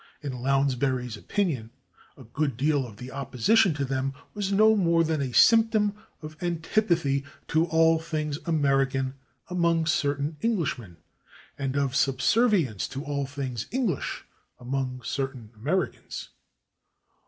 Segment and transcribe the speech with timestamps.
[0.23, 1.69] In Lounsbury's opinion,
[2.17, 5.93] a good deal of the opposition to them was no more than a symptom
[6.23, 9.13] of antipathy to all things American
[9.47, 10.97] among certain Englishmen
[11.55, 14.25] and of subservience to all things English
[14.59, 16.29] among certain Americans.